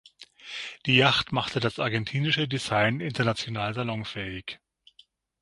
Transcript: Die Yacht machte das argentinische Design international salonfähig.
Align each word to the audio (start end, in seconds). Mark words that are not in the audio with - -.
Die 0.87 0.95
Yacht 0.95 1.31
machte 1.31 1.59
das 1.59 1.77
argentinische 1.77 2.47
Design 2.47 3.01
international 3.01 3.75
salonfähig. 3.75 4.59